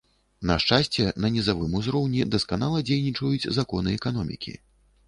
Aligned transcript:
На 0.51 0.55
шчасце, 0.63 1.05
на 1.25 1.31
нізавым 1.35 1.75
узроўні 1.81 2.27
дасканала 2.37 2.83
дзейнічаюць 2.89 3.49
законы 3.61 3.89
эканомікі. 4.01 4.61